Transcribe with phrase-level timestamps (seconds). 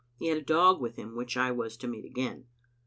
[0.17, 2.47] He had a dog with him which I was to meet again.